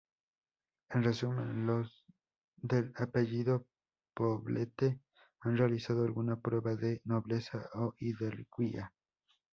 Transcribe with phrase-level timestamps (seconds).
[0.89, 2.05] En resumen, los
[2.55, 3.67] del apellido
[4.15, 4.99] Poblete
[5.41, 8.91] han realizado alguna prueba de nobleza o hidalguía.